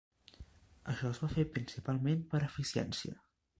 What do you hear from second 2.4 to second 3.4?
eficiència.